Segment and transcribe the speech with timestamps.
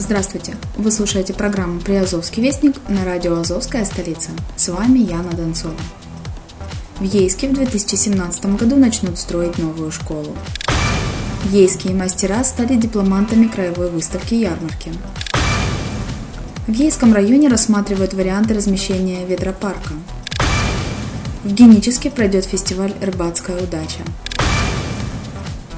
[0.00, 0.56] Здравствуйте!
[0.78, 4.30] Вы слушаете программу «Приазовский вестник» на радио «Азовская столица».
[4.56, 5.74] С вами Яна Донцова.
[6.98, 10.34] В Ейске в 2017 году начнут строить новую школу.
[11.50, 14.90] Ейские мастера стали дипломантами краевой выставки ярмарки.
[16.66, 19.92] В Ейском районе рассматривают варианты размещения ветропарка.
[21.44, 24.00] В Геническе пройдет фестиваль «Рыбацкая удача».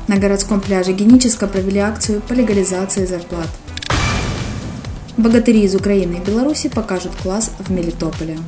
[0.06, 3.48] На городском пляже Геническа провели акцию по легализации зарплат.
[5.18, 8.38] Богатыри из Украины и Беларуси покажут класс в Мелитополе.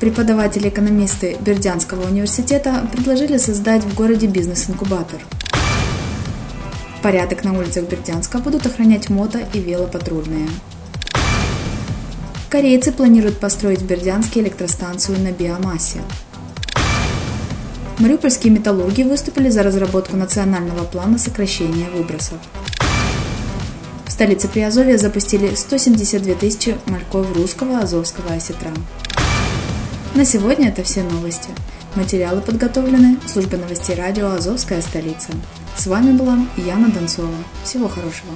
[0.00, 5.20] Преподаватели-экономисты Бердянского университета предложили создать в городе бизнес-инкубатор.
[7.00, 10.48] Порядок на улицах Бердянска будут охранять мото и велопатрульные.
[12.50, 16.00] Корейцы планируют построить в Бердянске электростанцию на биомассе.
[17.98, 22.38] Мариупольские металлурги выступили за разработку национального плана сокращения выбросов.
[24.14, 28.70] Столице Приазовья запустили 172 тысячи мальков русского азовского осетра.
[30.14, 31.48] На сегодня это все новости.
[31.96, 35.30] Материалы подготовлены службой новостей радио «Азовская столица».
[35.76, 37.34] С вами была Яна Донцова.
[37.64, 38.30] Всего хорошего.